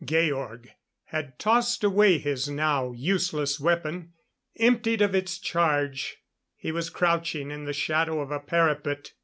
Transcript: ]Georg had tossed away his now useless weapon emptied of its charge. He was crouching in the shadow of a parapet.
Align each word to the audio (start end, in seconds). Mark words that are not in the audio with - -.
]Georg 0.03 0.67
had 1.03 1.37
tossed 1.37 1.83
away 1.83 2.17
his 2.17 2.49
now 2.49 2.91
useless 2.91 3.59
weapon 3.59 4.11
emptied 4.57 4.99
of 4.99 5.13
its 5.13 5.37
charge. 5.37 6.17
He 6.55 6.71
was 6.71 6.89
crouching 6.89 7.51
in 7.51 7.65
the 7.65 7.71
shadow 7.73 8.19
of 8.19 8.31
a 8.31 8.39
parapet. 8.39 9.11